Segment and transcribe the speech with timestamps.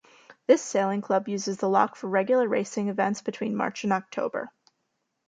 [0.47, 4.49] This sailing club uses the loch for regular racing events between March and October.